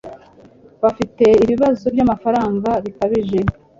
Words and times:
Bafite 0.83 1.25
ibibazo 1.43 1.85
byamafaranga 1.93 2.69
bikabije. 2.83 3.39